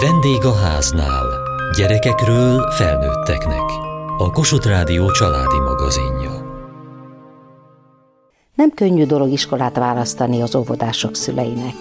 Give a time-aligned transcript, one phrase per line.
[0.00, 1.26] Vendég a háznál.
[1.76, 3.62] Gyerekekről felnőtteknek.
[4.18, 6.30] A Kossuth Rádió családi magazinja.
[8.54, 11.74] Nem könnyű dolog iskolát választani az óvodások szüleinek.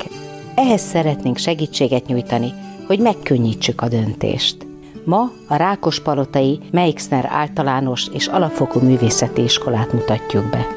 [0.56, 2.54] Ehhez szeretnénk segítséget nyújtani,
[2.88, 4.68] hogy megkönnyítsük a döntést.
[5.06, 10.68] Ma a Rákospalotai Meixner általános és alapfokú művészeti iskolát mutatjuk be.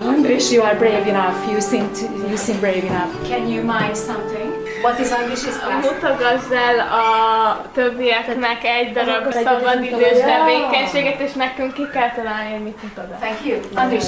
[0.00, 1.50] Andris, you are brave enough.
[1.50, 3.28] You seem, to, you seem brave enough.
[3.28, 4.55] Can you mime something?
[4.82, 5.84] What is class?
[5.84, 12.82] Mutogass el a többieknek egy darab szabadidős tevékenységet, és nekünk ki kell találni, hogy mit
[12.82, 13.18] mutogat.
[13.20, 13.58] Thank you.
[13.74, 14.04] Andris,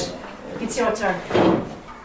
[0.61, 1.15] it's your turn.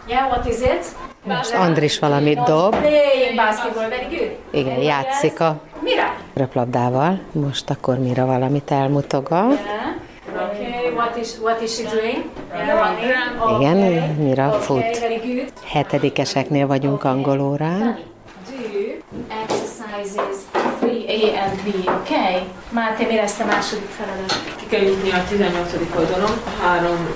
[0.08, 0.86] Yeah, what is it?
[1.23, 2.76] Most Andris valamit dob.
[2.76, 4.32] Playing basketball, very good.
[4.52, 6.16] Igen, játszik a Mira.
[6.34, 7.20] röplabdával.
[7.32, 9.59] Most akkor mire valamit elmutogat.
[9.66, 9.94] Yeah.
[10.50, 12.23] Okay, what is, what is she doing?
[12.52, 13.62] Running.
[13.62, 15.08] Igen, Mira Okay, fut.
[15.66, 18.00] Hetedikeseknél vagyunk angol órán.
[22.44, 22.53] Okay?
[22.72, 24.33] Máté, mi lesz a második feladat?
[24.58, 25.73] Ki kell jutni a 18.
[25.95, 27.08] oldalon, a három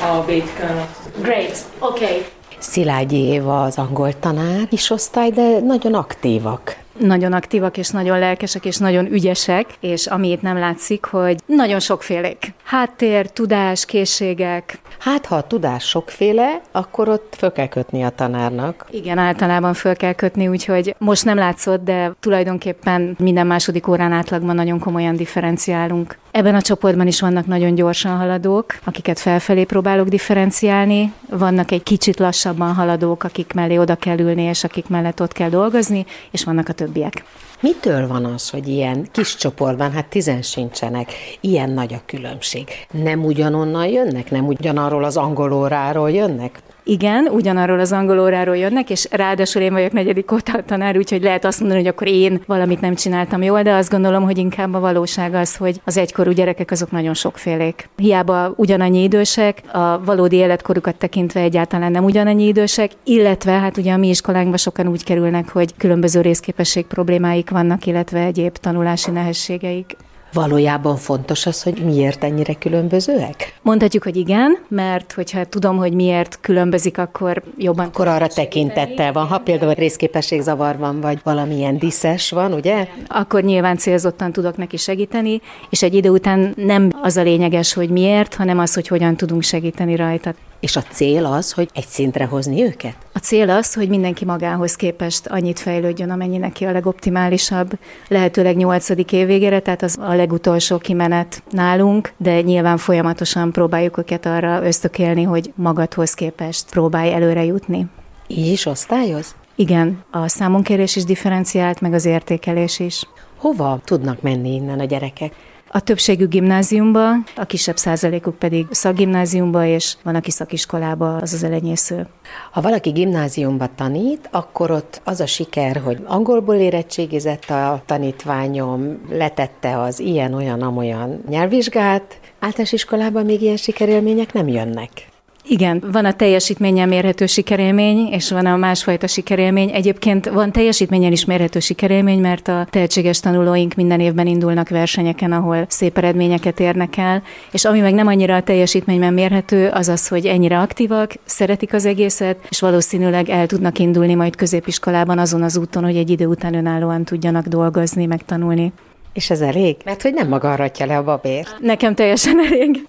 [0.00, 0.86] eh, a kell
[1.22, 2.24] Great, okay.
[2.58, 6.76] Szilágyi Éva az angol tanár is osztály, de nagyon aktívak.
[6.98, 11.80] Nagyon aktívak, és nagyon lelkesek, és nagyon ügyesek, és ami itt nem látszik, hogy nagyon
[11.80, 12.54] sokfélék.
[12.64, 14.78] Háttér, tudás, készségek.
[14.98, 18.86] Hát, ha a tudás sokféle, akkor ott föl kell kötni a tanárnak.
[18.90, 24.54] Igen, általában föl kell kötni, úgyhogy most nem látszott, de tulajdonképpen minden második órán átlagban
[24.54, 26.18] nagyon komolyan differenciálunk.
[26.30, 31.12] Ebben a csoportban is vannak nagyon gyorsan haladók, akiket felfelé próbálok differenciálni.
[31.30, 35.48] Vannak egy kicsit lassabban haladók, akik mellé oda kell ülni, és akik mellett ott kell
[35.48, 37.24] dolgozni, és vannak a többiek.
[37.60, 42.68] Mitől van az, hogy ilyen kis csoportban, hát tizen sincsenek, ilyen nagy a különbség?
[42.90, 44.30] Nem ugyanonnan jönnek?
[44.30, 46.62] Nem ugyanarról az angol óráról jönnek?
[46.88, 51.44] Igen, ugyanarról az angol óráról jönnek, és ráadásul én vagyok negyedik óta tanár, úgyhogy lehet
[51.44, 54.80] azt mondani, hogy akkor én valamit nem csináltam jól, de azt gondolom, hogy inkább a
[54.80, 57.88] valóság az, hogy az egykorú gyerekek azok nagyon sokfélék.
[57.96, 63.96] Hiába ugyanannyi idősek, a valódi életkorukat tekintve egyáltalán nem ugyanannyi idősek, illetve hát ugye a
[63.96, 69.96] mi iskolánkba sokan úgy kerülnek, hogy különböző részképesség problémáik vannak, illetve egyéb tanulási nehézségeik.
[70.36, 73.58] Valójában fontos az, hogy miért ennyire különbözőek?
[73.62, 79.26] Mondhatjuk, hogy igen, mert hogyha tudom, hogy miért különbözik, akkor jobban Akkor arra tekintettel van,
[79.26, 82.88] ha például részképességzavar van, vagy valamilyen diszes van, ugye?
[83.08, 87.90] akkor nyilván célzottan tudok neki segíteni, és egy idő után nem az a lényeges, hogy
[87.90, 90.34] miért, hanem az, hogy hogyan tudunk segíteni rajta.
[90.66, 92.96] És a cél az, hogy egy szintre hozni őket?
[93.12, 97.78] A cél az, hogy mindenki magához képest annyit fejlődjön, amennyi neki a legoptimálisabb,
[98.08, 104.26] lehetőleg nyolcadik év végére, tehát az a legutolsó kimenet nálunk, de nyilván folyamatosan próbáljuk őket
[104.26, 107.86] arra ösztökélni, hogy magadhoz képest próbálj előre jutni.
[108.26, 109.34] Így is osztályoz?
[109.54, 113.02] Igen, a számonkérés is differenciált, meg az értékelés is.
[113.36, 115.32] Hova tudnak menni innen a gyerekek?
[115.68, 122.06] A többségük gimnáziumba, a kisebb százalékuk pedig szakgimnáziumba, és van, aki szakiskolába, az az elenyésző.
[122.50, 129.80] Ha valaki gimnáziumba tanít, akkor ott az a siker, hogy angolból érettségizett a tanítványom, letette
[129.80, 135.14] az ilyen-olyan-amolyan nyelvvizsgát, általános iskolában még ilyen sikerélmények nem jönnek.
[135.48, 139.70] Igen, van a teljesítményen mérhető sikerélmény, és van a másfajta sikerélmény.
[139.70, 145.64] Egyébként van teljesítményen is mérhető sikerélmény, mert a tehetséges tanulóink minden évben indulnak versenyeken, ahol
[145.68, 150.26] szép eredményeket érnek el, és ami meg nem annyira a teljesítményben mérhető, az az, hogy
[150.26, 155.84] ennyire aktívak, szeretik az egészet, és valószínűleg el tudnak indulni majd középiskolában azon az úton,
[155.84, 158.72] hogy egy idő után önállóan tudjanak dolgozni, meg tanulni.
[159.12, 159.76] És ez elég?
[159.84, 161.56] Mert hogy nem maga le a babért.
[161.60, 162.88] Nekem teljesen elég.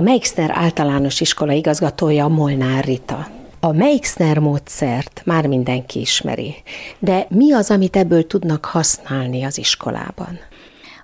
[0.00, 3.26] A Meixner általános iskola igazgatója Molnár Rita.
[3.60, 6.54] A Meixner módszert már mindenki ismeri,
[6.98, 10.38] de mi az, amit ebből tudnak használni az iskolában?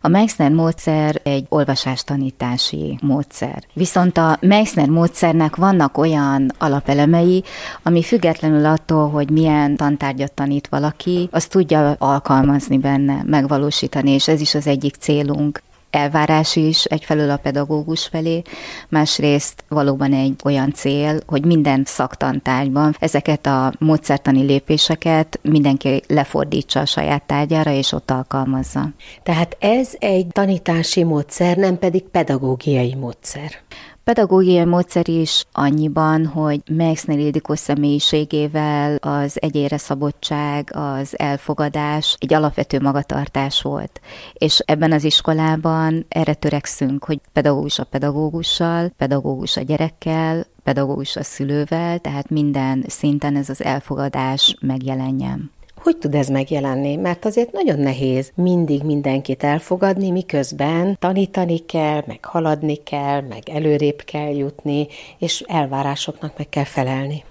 [0.00, 3.64] A Meixner módszer egy olvasástanítási módszer.
[3.72, 7.44] Viszont a Meixner módszernek vannak olyan alapelemei,
[7.82, 14.40] ami függetlenül attól, hogy milyen tantárgyat tanít valaki, azt tudja alkalmazni benne, megvalósítani, és ez
[14.40, 15.62] is az egyik célunk
[15.96, 18.42] elvárás is egyfelől a pedagógus felé,
[18.88, 26.86] másrészt valóban egy olyan cél, hogy minden szaktantárgyban ezeket a módszertani lépéseket mindenki lefordítsa a
[26.86, 28.88] saját tárgyára, és ott alkalmazza.
[29.22, 33.50] Tehát ez egy tanítási módszer, nem pedig pedagógiai módszer.
[34.06, 42.80] Pedagógiai módszer is annyiban, hogy Meixner Ildikó személyiségével az egyére szabottság, az elfogadás egy alapvető
[42.80, 44.00] magatartás volt.
[44.32, 51.22] És ebben az iskolában erre törekszünk, hogy pedagógus a pedagógussal, pedagógus a gyerekkel, pedagógus a
[51.22, 55.50] szülővel, tehát minden szinten ez az elfogadás megjelenjen.
[55.86, 56.96] Hogy tud ez megjelenni?
[56.96, 64.02] Mert azért nagyon nehéz mindig mindenkit elfogadni, miközben tanítani kell, meg haladni kell, meg előrébb
[64.04, 64.86] kell jutni,
[65.18, 67.24] és elvárásoknak meg kell felelni.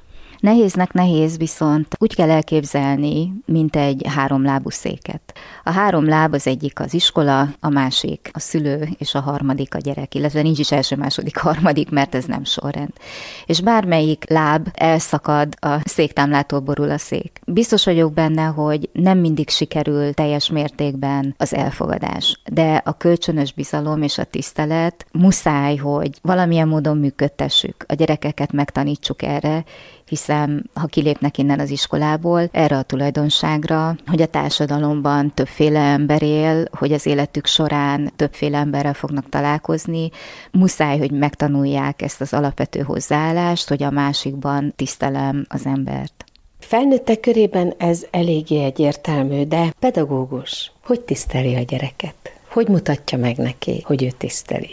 [0.45, 5.33] Nehéznek nehéz, viszont úgy kell elképzelni, mint egy háromlábú széket.
[5.63, 9.77] A három láb az egyik az iskola, a másik a szülő, és a harmadik a
[9.77, 12.89] gyerek, illetve nincs is első, második, harmadik, mert ez nem sorrend.
[13.45, 17.39] És bármelyik láb elszakad, a széktámlától borul a szék.
[17.45, 24.01] Biztos vagyok benne, hogy nem mindig sikerül teljes mértékben az elfogadás, de a kölcsönös bizalom
[24.01, 27.85] és a tisztelet muszáj, hogy valamilyen módon működtessük.
[27.87, 29.63] A gyerekeket megtanítsuk erre,
[30.07, 36.65] hiszen ha kilépnek innen az iskolából, erre a tulajdonságra, hogy a társadalomban többféle ember él,
[36.71, 40.09] hogy az életük során többféle emberrel fognak találkozni,
[40.51, 46.25] muszáj, hogy megtanulják ezt az alapvető hozzáállást, hogy a másikban tisztelem az embert.
[46.59, 52.15] Felnőttek körében ez eléggé egyértelmű, de pedagógus hogy tiszteli a gyereket?
[52.49, 54.69] Hogy mutatja meg neki, hogy ő tiszteli?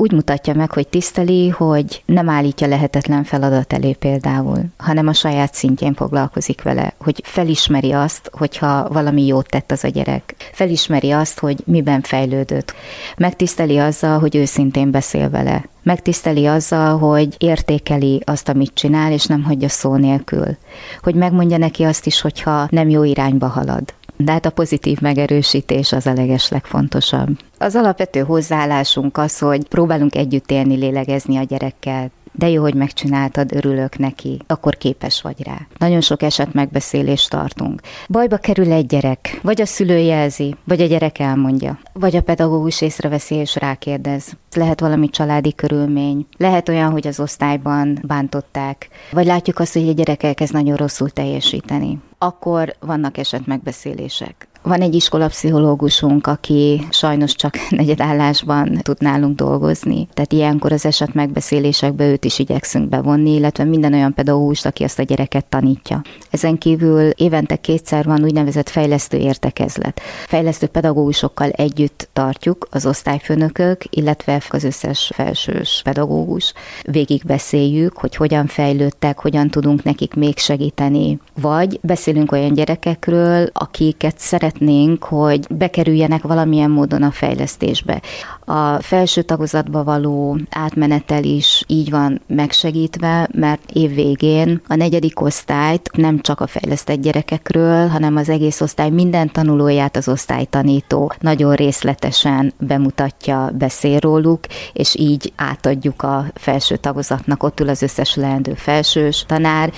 [0.00, 5.54] Úgy mutatja meg, hogy tiszteli, hogy nem állítja lehetetlen feladat elé például, hanem a saját
[5.54, 10.34] szintjén foglalkozik vele, hogy felismeri azt, hogyha valami jót tett az a gyerek.
[10.52, 12.74] Felismeri azt, hogy miben fejlődött.
[13.16, 15.64] Megtiszteli azzal, hogy őszintén beszél vele.
[15.82, 20.56] Megtiszteli azzal, hogy értékeli azt, amit csinál, és nem hagyja szó nélkül.
[21.02, 23.94] Hogy megmondja neki azt is, hogyha nem jó irányba halad.
[24.24, 27.38] De hát a pozitív megerősítés az a leges legfontosabb.
[27.58, 33.54] Az alapvető hozzáállásunk az, hogy próbálunk együtt élni, lélegezni a gyerekkel, de jó, hogy megcsináltad,
[33.54, 35.58] örülök neki, akkor képes vagy rá.
[35.78, 37.80] Nagyon sok eset megbeszélést tartunk.
[38.08, 42.80] Bajba kerül egy gyerek, vagy a szülő jelzi, vagy a gyerek elmondja, vagy a pedagógus
[42.80, 44.36] észreveszi és rákérdez.
[44.54, 49.92] Lehet valami családi körülmény, lehet olyan, hogy az osztályban bántották, vagy látjuk azt, hogy a
[49.92, 54.48] gyerek elkezd nagyon rosszul teljesíteni akkor vannak eset megbeszélések.
[54.62, 60.08] Van egy iskolapszichológusunk, aki sajnos csak negyedállásban tud nálunk dolgozni.
[60.14, 64.98] Tehát ilyenkor az eset megbeszélésekbe őt is igyekszünk bevonni, illetve minden olyan pedagógust, aki azt
[64.98, 66.02] a gyereket tanítja.
[66.30, 70.00] Ezen kívül évente kétszer van úgynevezett fejlesztő értekezlet.
[70.26, 76.52] Fejlesztő pedagógusokkal együtt tartjuk az osztályfőnökök, illetve az összes felsős pedagógus.
[76.82, 81.18] Végig beszéljük, hogy hogyan fejlődtek, hogyan tudunk nekik még segíteni.
[81.40, 88.02] Vagy beszélünk olyan gyerekekről, akiket szeret szeretnénk, hogy bekerüljenek valamilyen módon a fejlesztésbe.
[88.44, 95.90] A felső tagozatba való átmenetel is így van megsegítve, mert év végén a negyedik osztályt
[95.92, 102.52] nem csak a fejlesztett gyerekekről, hanem az egész osztály minden tanulóját az osztálytanító nagyon részletesen
[102.58, 104.40] bemutatja, beszél róluk,
[104.72, 109.72] és így átadjuk a felső tagozatnak, ott ül az összes leendő felsős tanár.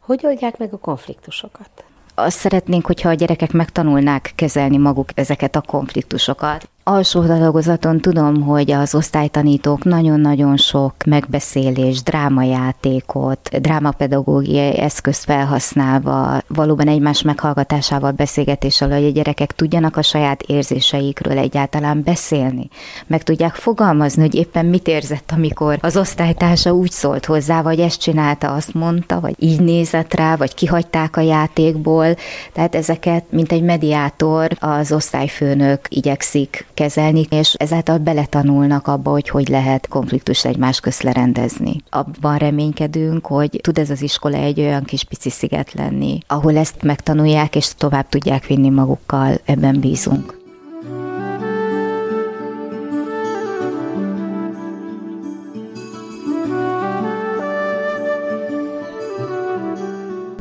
[0.00, 1.87] Hogy oldják meg a konfliktusokat?
[2.18, 8.70] Azt szeretnénk, hogyha a gyerekek megtanulnák kezelni maguk ezeket a konfliktusokat alsó dolgozaton tudom, hogy
[8.70, 19.10] az osztálytanítók nagyon-nagyon sok megbeszélés, drámajátékot, drámapedagógiai eszközt felhasználva, valóban egymás meghallgatásával, beszélgetéssel, hogy a
[19.10, 22.68] gyerekek tudjanak a saját érzéseikről egyáltalán beszélni.
[23.06, 28.00] Meg tudják fogalmazni, hogy éppen mit érzett, amikor az osztálytársa úgy szólt hozzá, vagy ezt
[28.00, 32.16] csinálta, azt mondta, vagy így nézett rá, vagy kihagyták a játékból.
[32.52, 39.48] Tehát ezeket, mint egy mediátor, az osztályfőnök igyekszik kezelni, és ezáltal beletanulnak abba, hogy hogy
[39.48, 41.82] lehet konfliktust egymás közt lerendezni.
[41.90, 46.82] Abban reménykedünk, hogy tud ez az iskola egy olyan kis pici sziget lenni, ahol ezt
[46.82, 50.36] megtanulják és tovább tudják vinni magukkal, ebben bízunk.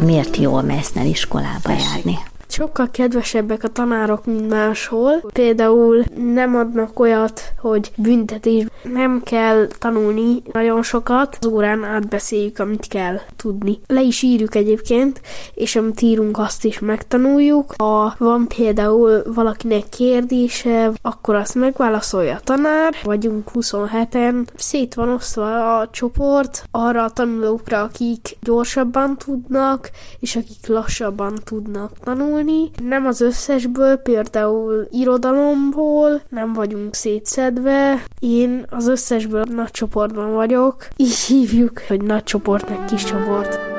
[0.05, 2.17] Miért jó a Messner iskolába járni?
[2.47, 5.21] Sokkal kedvesebbek a tanárok, mint máshol.
[5.33, 8.65] Például nem adnak olyat, hogy büntetés.
[8.83, 13.79] Nem kell tanulni nagyon sokat, az órán átbeszéljük, amit kell tudni.
[13.87, 15.21] Le is írjuk egyébként,
[15.53, 17.73] és amit írunk, azt is megtanuljuk.
[17.77, 22.95] Ha van például valakinek kérdése, akkor azt megválaszolja a tanár.
[23.03, 29.89] Vagyunk 27-en, szét van osztva a csoport arra a tanulókra, akik gyorsabban tudnak,
[30.19, 32.89] és akik lassabban tudnak tanulni tanítani.
[32.89, 38.03] Nem az összesből, például irodalomból, nem vagyunk szétszedve.
[38.19, 40.87] Én az összesből nagy csoportban vagyok.
[40.95, 43.76] Így hívjuk, hogy nagy csoport, meg kis csoport.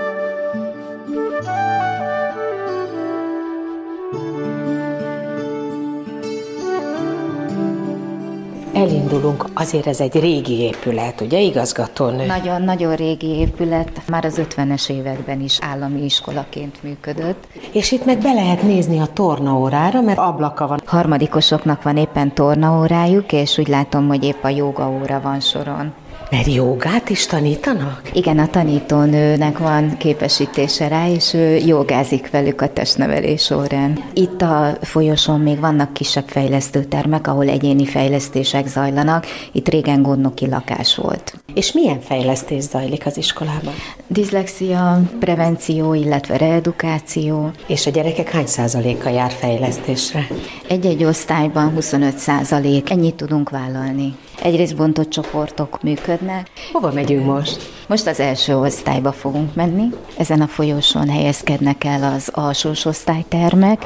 [8.78, 12.26] Elindulunk, azért ez egy régi épület, ugye igazgatónő?
[12.26, 17.46] Nagyon-nagyon régi épület, már az 50-es években is állami iskolaként működött.
[17.72, 20.80] És itt meg be lehet nézni a tornaórára, mert ablaka van.
[20.84, 25.92] Harmadikosoknak van éppen tornaórájuk, és úgy látom, hogy épp a joga óra van soron.
[26.30, 28.10] Mert jogát is tanítanak?
[28.12, 34.04] Igen, a tanítónőnek van képesítése rá, és ő jogázik velük a testnevelés órán.
[34.12, 39.26] Itt a folyosón még vannak kisebb fejlesztőtermek, ahol egyéni fejlesztések zajlanak.
[39.52, 41.34] Itt régen gondnoki lakás volt.
[41.54, 43.74] És milyen fejlesztés zajlik az iskolában?
[44.06, 47.50] Diszlexia, prevenció, illetve reedukáció.
[47.66, 50.26] És a gyerekek hány százaléka jár fejlesztésre?
[50.68, 52.90] Egy-egy osztályban 25 százalék.
[52.90, 54.14] Ennyit tudunk vállalni.
[54.42, 56.50] Egyrészt bontott csoportok működnek.
[56.72, 57.70] Hova megyünk most?
[57.88, 59.88] Most az első osztályba fogunk menni.
[60.18, 63.84] Ezen a folyosón helyezkednek el az alsós osztálytermek.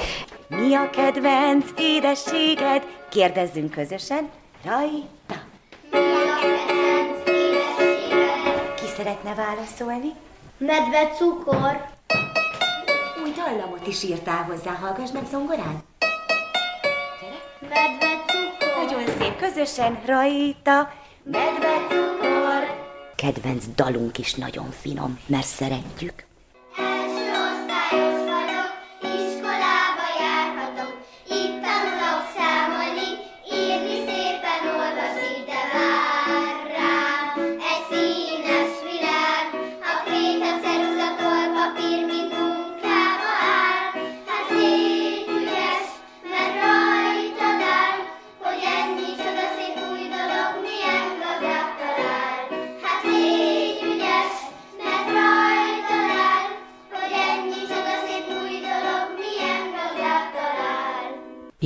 [0.49, 2.83] Mi a kedvenc édességed?
[3.11, 4.29] Kérdezzünk közösen.
[4.65, 5.41] Rajta!
[5.91, 8.75] Mi a kedvenc édességed?
[8.75, 10.13] Ki szeretne válaszolni?
[10.59, 11.85] Medve cukor.
[13.25, 15.83] Új dallamot is írtál hozzá, hallgass meg zongorán.
[17.61, 18.22] Medve cukor.
[18.93, 20.93] Nagyon szép, közösen rajta.
[21.23, 22.91] Medve cukor.
[23.17, 26.25] Kedvenc dalunk is nagyon finom, mert szeretjük.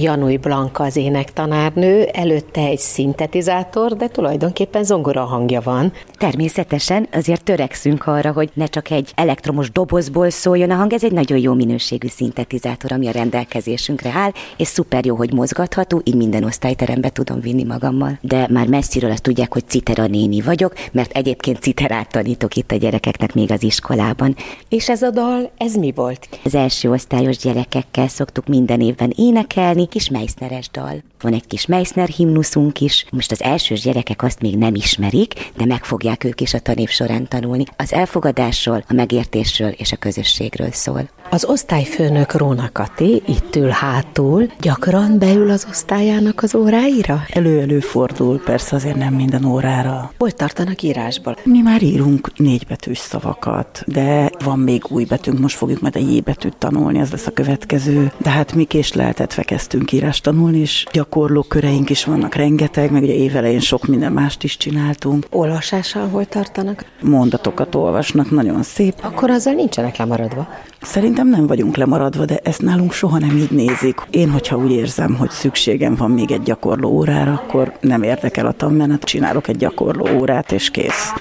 [0.06, 5.92] Janui Blanka az énektanárnő, előtte egy szintetizátor, de tulajdonképpen zongora hangja van.
[6.18, 11.12] Természetesen azért törekszünk arra, hogy ne csak egy elektromos dobozból szóljon a hang, ez egy
[11.12, 16.44] nagyon jó minőségű szintetizátor, ami a rendelkezésünkre áll, és szuper jó, hogy mozgatható, így minden
[16.44, 18.18] osztályterembe tudom vinni magammal.
[18.20, 22.76] De már messziről azt tudják, hogy citera néni vagyok, mert egyébként citerát tanítok itt a
[22.76, 24.36] gyerekeknek még az iskolában.
[24.68, 26.28] És ez a dal, ez mi volt?
[26.44, 31.00] Az első osztályos gyerekekkel szoktuk minden évben énekelni, kis Meissneres dal.
[31.26, 33.06] Van egy kis Meissner himnuszunk is.
[33.10, 36.88] Most az elsős gyerekek azt még nem ismerik, de meg fogják ők is a tanév
[36.88, 37.64] során tanulni.
[37.76, 41.08] Az elfogadásról, a megértésről és a közösségről szól.
[41.30, 47.22] Az osztályfőnök Róna Kati itt ül hátul, gyakran beül az osztályának az óráira?
[47.28, 50.12] Elő-elő fordul, persze azért nem minden órára.
[50.18, 51.36] Hol tartanak írásból?
[51.44, 56.20] Mi már írunk négybetűs szavakat, de van még új betűnk, most fogjuk majd a J
[56.20, 58.12] betűt tanulni, ez lesz a következő.
[58.18, 61.14] De hát mi késleltetve kezdtünk írást tanulni, és gyakorló
[61.48, 65.26] köreink is vannak rengeteg, meg ugye évelején sok minden mást is csináltunk.
[65.30, 66.84] Olvasással hol tartanak?
[67.02, 68.94] Mondatokat olvasnak, nagyon szép.
[69.02, 70.48] Akkor azzal nincsenek lemaradva.
[70.80, 74.00] Szerintem nem vagyunk lemaradva, de ezt nálunk soha nem így nézik.
[74.10, 78.52] Én, hogyha úgy érzem, hogy szükségem van még egy gyakorló órára, akkor nem érdekel a
[78.52, 81.12] tanmenet, csinálok egy gyakorló órát, és kész.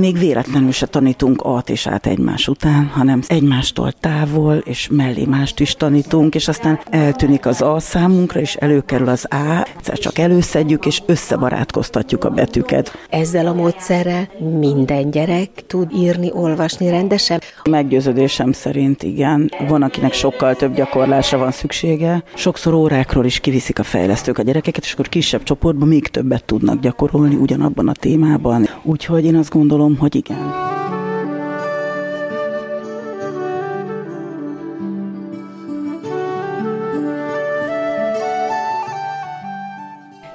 [0.00, 5.60] Még véletlenül se tanítunk at és át egymás után, hanem egymástól távol, és mellé mást
[5.60, 10.86] is tanítunk, és aztán eltűnik az a számunkra, és előkerül az a, egyszer csak előszedjük,
[10.86, 12.92] és összebarátkoztatjuk a betűket.
[13.10, 17.40] Ezzel a módszerrel minden gyerek tud írni, olvasni rendesen?
[17.70, 19.50] Meggyőződésem szerint igen.
[19.68, 22.22] Van, akinek sokkal több gyakorlásra van szüksége.
[22.34, 26.80] Sokszor órákról is kiviszik a fejlesztők a gyerekeket, és akkor kisebb csoportban még többet tudnak
[26.80, 28.68] gyakorolni ugyanabban a témában.
[28.82, 30.68] Úgyhogy én azt gondolom, hogy igen.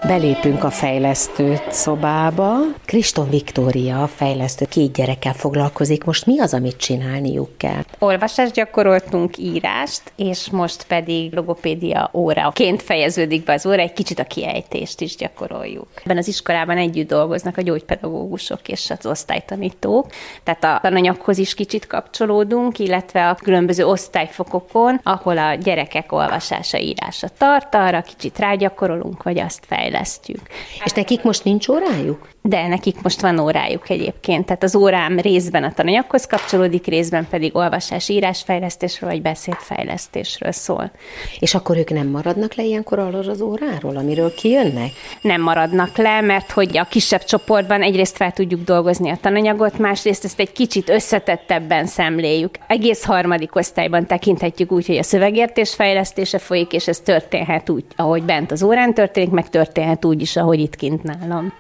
[0.08, 2.58] Belépünk a fejlesztő szobába.
[2.86, 6.04] Kriston Viktória, a fejlesztő, két gyerekkel foglalkozik.
[6.04, 7.84] Most mi az, amit csinálniuk kell?
[8.00, 14.24] Olvasást gyakoroltunk, írást, és most pedig logopédia óraként fejeződik be az óra, egy kicsit a
[14.24, 15.88] kiejtést is gyakoroljuk.
[16.04, 20.08] Ebben az iskolában együtt dolgoznak a gyógypedagógusok és az osztálytanítók,
[20.44, 27.28] tehát a tananyaghoz is kicsit kapcsolódunk, illetve a különböző osztályfokokon, ahol a gyerekek olvasása, írása
[27.38, 30.42] tart, arra kicsit rágyakorolunk, vagy azt fejlesztünk fejlesztjük.
[30.86, 32.28] És nekik most nincs órájuk?
[32.42, 37.56] De nekik most van órájuk egyébként, tehát az órám részben a tananyaghoz kapcsolódik, részben pedig
[37.56, 40.92] olvasás, írásfejlesztésről vagy beszédfejlesztésről szól.
[41.40, 44.92] És akkor ők nem maradnak le ilyenkor arról az óráról, amiről kijönnek?
[45.22, 50.24] Nem maradnak le, mert hogy a kisebb csoportban egyrészt fel tudjuk dolgozni a tananyagot, másrészt
[50.24, 52.56] ezt egy kicsit összetettebben szemléljük.
[52.68, 58.24] Egész harmadik osztályban tekinthetjük úgy, hogy a szövegértés fejlesztése folyik, és ez történhet úgy, ahogy
[58.24, 61.54] bent az órán történik, meg történhet úgy is, ahogy itt kint nálam.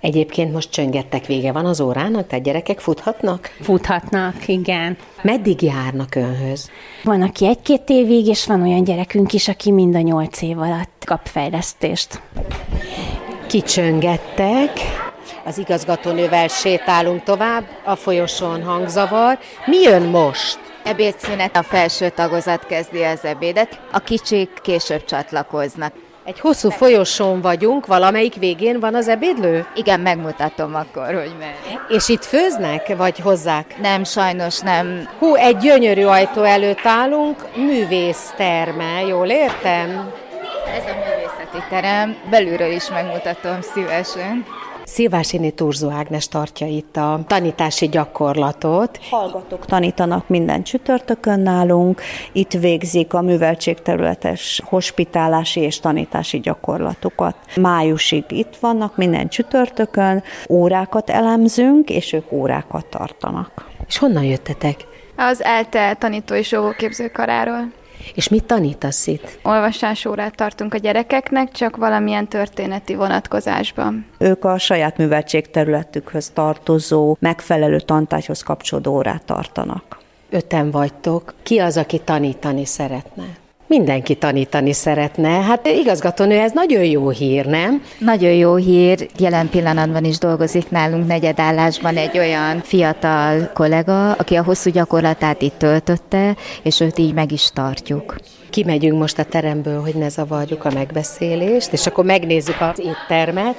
[0.00, 3.50] Egyébként most csöngettek vége van az órának, tehát gyerekek futhatnak?
[3.60, 4.96] Futhatnak, igen.
[5.22, 6.70] Meddig járnak önhöz?
[7.04, 11.02] Van, aki egy-két évig, és van olyan gyerekünk is, aki mind a nyolc év alatt
[11.04, 12.20] kap fejlesztést.
[13.46, 14.70] Kicsöngettek,
[15.44, 19.38] az igazgatónővel sétálunk tovább, a folyosón hangzavar.
[19.66, 20.58] Mi jön most?
[20.84, 25.92] Ebédszünet, a felső tagozat kezdi az ebédet, a kicsik később csatlakoznak.
[26.26, 29.66] Egy hosszú folyosón vagyunk, valamelyik végén van az ebédlő?
[29.74, 31.86] Igen, megmutatom akkor, hogy merre.
[31.88, 33.74] És itt főznek, vagy hozzák?
[33.80, 35.08] Nem, sajnos nem.
[35.18, 40.12] Hú, egy gyönyörű ajtó előtt állunk, művészterme, jól értem?
[40.76, 44.46] Ez a művészeti terem, belülről is megmutatom szívesen.
[44.86, 48.98] Szilvásini Turzó Ágnes tartja itt a tanítási gyakorlatot.
[49.10, 52.00] Hallgatók tanítanak minden csütörtökön nálunk,
[52.32, 57.36] itt végzik a műveltségterületes hospitálási és tanítási gyakorlatokat.
[57.56, 63.70] Májusig itt vannak minden csütörtökön, órákat elemzünk, és ők órákat tartanak.
[63.86, 64.76] És honnan jöttetek?
[65.16, 67.72] Az ELTE tanító és óvóképzőkaráról.
[68.14, 69.38] És mit tanítasz itt?
[69.42, 74.06] Olvasásórát tartunk a gyerekeknek, csak valamilyen történeti vonatkozásban.
[74.18, 79.98] Ők a saját műveltségterületükhöz tartozó, megfelelő tantárgyhoz kapcsolódó órát tartanak.
[80.30, 81.34] Öten vagytok.
[81.42, 83.24] Ki az, aki tanítani szeretne?
[83.68, 85.28] Mindenki tanítani szeretne.
[85.28, 87.82] Hát igazgatónő, ez nagyon jó hír, nem?
[87.98, 89.08] Nagyon jó hír.
[89.18, 95.58] Jelen pillanatban is dolgozik nálunk negyedállásban egy olyan fiatal kollega, aki a hosszú gyakorlatát itt
[95.58, 98.16] töltötte, és őt így meg is tartjuk.
[98.50, 103.54] Kimegyünk most a teremből, hogy ne zavarjuk a megbeszélést, és akkor megnézzük az éttermet.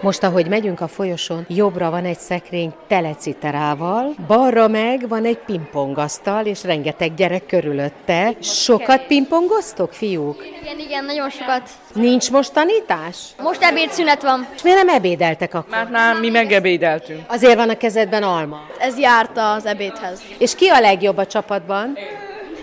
[0.00, 6.46] Most, ahogy megyünk a folyosón, jobbra van egy szekrény teleciterával, balra meg van egy pingpongasztal,
[6.46, 8.32] és rengeteg gyerek körülötte.
[8.40, 10.44] Sokat pingpongoztok, fiúk?
[10.62, 11.62] Igen, igen, nagyon sokat.
[11.94, 13.16] Nincs most tanítás?
[13.42, 14.46] Most ebédszünet van.
[14.54, 15.70] És miért nem ebédeltek akkor?
[15.70, 17.20] Mert már mi megebédeltünk.
[17.26, 18.60] Azért van a kezedben alma.
[18.78, 20.20] Ez járt az ebédhez.
[20.38, 21.98] És ki a legjobb a csapatban?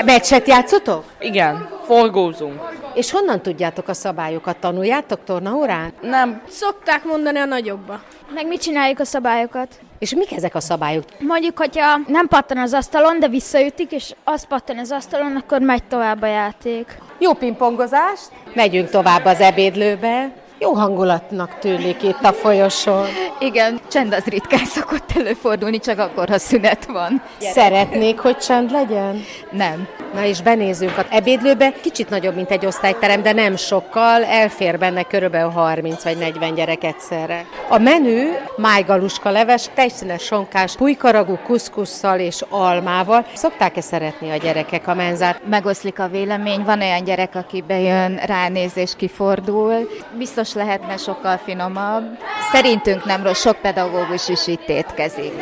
[0.05, 1.03] Meccset játszotok?
[1.19, 2.62] Igen, forgózunk.
[2.93, 4.58] És honnan tudjátok a szabályokat?
[4.58, 5.93] Tanuljátok tornaórán?
[6.01, 6.41] Nem.
[6.47, 8.01] Szokták mondani a nagyobba.
[8.34, 9.79] Meg mit csináljuk a szabályokat?
[9.99, 11.03] És mik ezek a szabályok?
[11.19, 15.84] Mondjuk, hogyha nem pattan az asztalon, de visszaütik, és az pattan az asztalon, akkor megy
[15.84, 16.97] tovább a játék.
[17.19, 18.29] Jó pingpongozást!
[18.53, 20.32] Megyünk tovább az ebédlőbe.
[20.63, 23.08] Jó hangulatnak tűnik itt a folyosón.
[23.39, 27.21] Igen, csend az ritkán szokott előfordulni, csak akkor, ha szünet van.
[27.39, 29.23] Szeretnék, hogy csend legyen?
[29.52, 29.88] Nem.
[30.13, 35.04] Na és benézünk az ebédlőbe, kicsit nagyobb, mint egy osztályterem, de nem sokkal, elfér benne
[35.04, 37.45] körülbelül 30 vagy 40 gyerek egyszerre.
[37.69, 38.23] A menü
[38.58, 43.26] májgaluska leves, tejszínes sonkás, pulykaragú kuszkusszal és almával.
[43.34, 45.41] Szokták-e szeretni a gyerekek a menzát?
[45.49, 49.89] Megoszlik a vélemény, van olyan gyerek, aki bejön, ránéz és kifordul.
[50.17, 52.17] Biztos lehetne sokkal finomabb.
[52.51, 55.33] Szerintünk nem rossz, sok pedagógus is itt étkezik.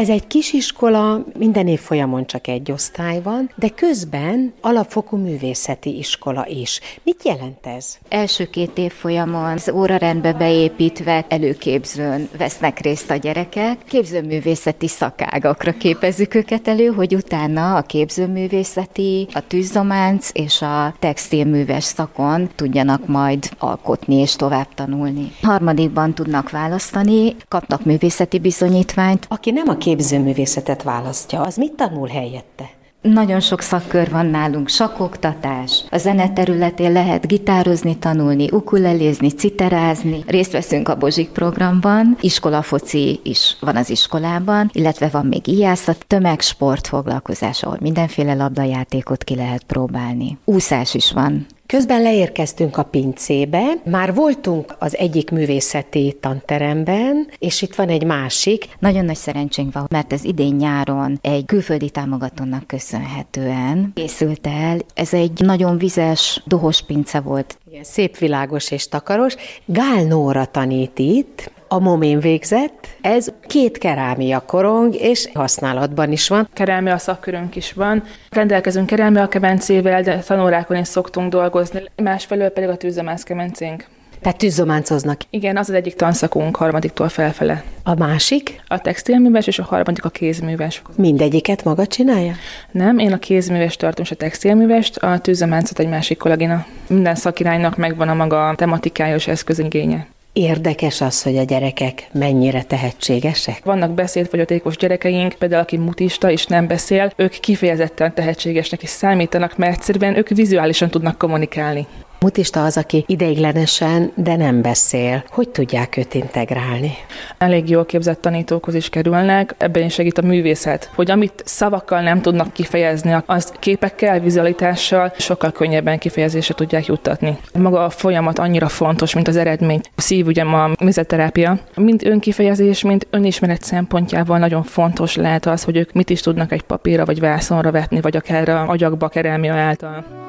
[0.00, 6.46] Ez egy kisiskola, minden év folyamon csak egy osztály van, de közben alapfokú művészeti iskola
[6.46, 6.80] is.
[7.02, 7.98] Mit jelent ez?
[8.08, 13.78] Első két év folyamon az órarendbe beépítve előképzőn vesznek részt a gyerekek.
[13.88, 22.50] Képzőművészeti szakágakra képezzük őket elő, hogy utána a képzőművészeti, a tűzzománc és a textilműves szakon
[22.54, 25.32] tudjanak majd alkotni és tovább tanulni.
[25.42, 29.26] Harmadikban tudnak választani, kapnak művészeti bizonyítványt.
[29.28, 32.70] Aki nem a képzőművészetet választja, az mit tanul helyette?
[33.00, 35.84] Nagyon sok szakkör van nálunk, sakoktatás.
[35.90, 40.24] A zene területén lehet gitározni, tanulni, ukulelézni, citerázni.
[40.26, 46.86] Részt veszünk a Bozsik programban, iskolafoci is van az iskolában, illetve van még ijászat, tömegsport
[46.86, 50.38] foglalkozás, ahol mindenféle labdajátékot ki lehet próbálni.
[50.44, 51.46] Úszás is van.
[51.70, 58.68] Közben leérkeztünk a pincébe, már voltunk az egyik művészeti tanteremben, és itt van egy másik.
[58.78, 64.78] Nagyon nagy szerencsénk van, mert ez idén nyáron egy külföldi támogatónak köszönhetően készült el.
[64.94, 67.58] Ez egy nagyon vizes, dohos pince volt.
[67.70, 69.34] Igen, szép, világos és takaros.
[69.64, 76.48] Gál Nóra tanít itt, a momén végzett, ez két kerámia korong, és használatban is van.
[76.52, 78.02] Kerámia szakkörünk is van.
[78.30, 81.82] Rendelkezünk kerámia kemencével, de tanórákon is szoktunk dolgozni.
[81.96, 83.86] Másfelől pedig a tűzomász kemencénk.
[84.20, 85.20] Tehát tűzománcoznak.
[85.30, 87.64] Igen, az az egyik tanszakunk harmadiktól felfele.
[87.82, 88.62] A másik?
[88.68, 90.82] A textilműves, és a harmadik a kézműves.
[90.96, 92.34] Mindegyiket maga csinálja?
[92.70, 96.66] Nem, én a kézműves tartom, és a textilművest, a tűzománcot egy másik kollégina.
[96.90, 100.06] Minden szakiránynak megvan a maga tematikája és eszközigénye.
[100.32, 103.64] Érdekes az, hogy a gyerekek mennyire tehetségesek.
[103.64, 109.72] Vannak beszédfogyatékos gyerekeink, például aki mutista és nem beszél, ők kifejezetten tehetségesnek is számítanak, mert
[109.72, 111.86] egyszerűen ők vizuálisan tudnak kommunikálni.
[112.20, 115.24] Mutista az, aki ideiglenesen, de nem beszél.
[115.28, 116.92] Hogy tudják őt integrálni?
[117.38, 122.20] Elég jól képzett tanítókhoz is kerülnek, ebben is segít a művészet, hogy amit szavakkal nem
[122.20, 127.38] tudnak kifejezni, az képekkel, vizualitással sokkal könnyebben kifejezésre tudják juttatni.
[127.58, 129.80] Maga a folyamat annyira fontos, mint az eredmény.
[129.96, 131.58] A szívügyem a mizeterápia.
[131.74, 136.62] Mind önkifejezés, mind önismeret szempontjából nagyon fontos lehet az, hogy ők mit is tudnak egy
[136.62, 140.19] papírra vagy vászonra vetni, vagy akár a agyakba kerelmia által.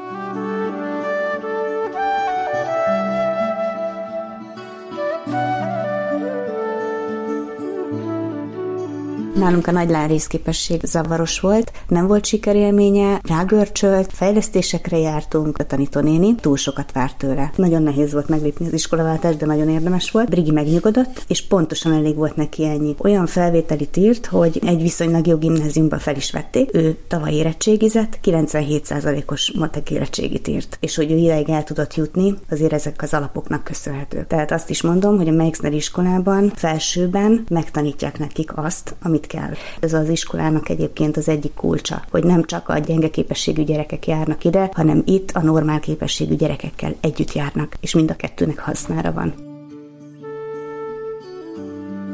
[9.41, 16.57] Nálunk a nagy lárészképesség zavaros volt, nem volt sikerélménye, rágörcsölt, fejlesztésekre jártunk, a tanítónéni túl
[16.57, 17.51] sokat várt tőle.
[17.55, 20.29] Nagyon nehéz volt meglépni az iskolaváltást, de nagyon érdemes volt.
[20.29, 22.95] Brigi megnyugodott, és pontosan elég volt neki ennyi.
[22.97, 26.69] Olyan felvételit írt, hogy egy viszonylag jó gimnáziumba fel is vették.
[26.73, 30.77] Ő tavaly érettségizett, 97%-os matek érettségit írt.
[30.79, 34.25] És hogy ő ideig el tudott jutni, azért ezek az alapoknak köszönhető.
[34.27, 39.53] Tehát azt is mondom, hogy a Meixner iskolában, felsőben megtanítják nekik azt, amit kell.
[39.79, 44.43] Ez az iskolának egyébként az egyik kulcsa, hogy nem csak a gyenge képességű gyerekek járnak
[44.43, 49.33] ide, hanem itt a normál képességű gyerekekkel együtt járnak, és mind a kettőnek hasznára van.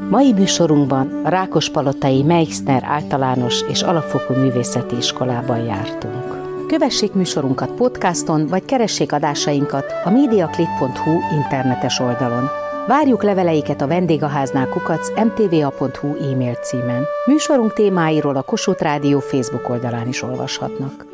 [0.09, 6.35] Mai műsorunkban a Rákospalotai Meixner általános és alapfokú művészeti iskolában jártunk.
[6.67, 12.66] Kövessék műsorunkat podcaston, vagy keressék adásainkat a mediaclip.hu internetes oldalon.
[12.87, 17.03] Várjuk leveleiket a vendégháznál kukac mtva.hu e-mail címen.
[17.25, 21.05] Műsorunk témáiról a Kossuth Rádió Facebook oldalán is olvashatnak.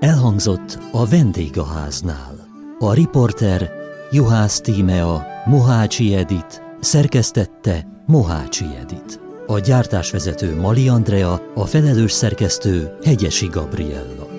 [0.00, 2.46] Elhangzott a vendégháznál.
[2.78, 3.70] A riporter
[4.10, 9.20] Juhász Tímea, Mohácsi Edit, szerkesztette Mohácsi Edit.
[9.46, 14.33] A gyártásvezető Mali Andrea, a felelős szerkesztő Hegyesi Gabriella.